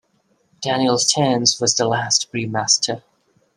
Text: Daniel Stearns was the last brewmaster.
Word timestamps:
Daniel 0.61 0.97
Stearns 0.97 1.61
was 1.61 1.75
the 1.75 1.85
last 1.87 2.31
brewmaster. 2.33 3.03